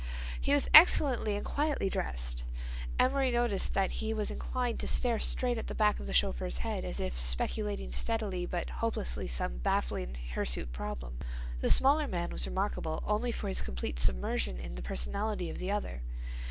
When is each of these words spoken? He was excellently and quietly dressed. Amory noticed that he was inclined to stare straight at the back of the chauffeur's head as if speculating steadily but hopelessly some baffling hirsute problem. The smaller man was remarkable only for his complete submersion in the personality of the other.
He 0.41 0.51
was 0.51 0.67
excellently 0.73 1.35
and 1.35 1.45
quietly 1.45 1.87
dressed. 1.87 2.43
Amory 2.99 3.29
noticed 3.29 3.75
that 3.75 3.91
he 4.01 4.15
was 4.15 4.31
inclined 4.31 4.79
to 4.79 4.87
stare 4.87 5.19
straight 5.19 5.59
at 5.59 5.67
the 5.67 5.75
back 5.75 5.99
of 5.99 6.07
the 6.07 6.11
chauffeur's 6.13 6.57
head 6.65 6.83
as 6.83 6.99
if 6.99 7.15
speculating 7.19 7.91
steadily 7.91 8.47
but 8.47 8.71
hopelessly 8.71 9.27
some 9.27 9.59
baffling 9.59 10.15
hirsute 10.33 10.71
problem. 10.71 11.19
The 11.59 11.69
smaller 11.69 12.07
man 12.07 12.31
was 12.31 12.47
remarkable 12.47 13.03
only 13.05 13.31
for 13.31 13.47
his 13.47 13.61
complete 13.61 13.99
submersion 13.99 14.57
in 14.57 14.73
the 14.73 14.81
personality 14.81 15.51
of 15.51 15.59
the 15.59 15.69
other. 15.69 16.01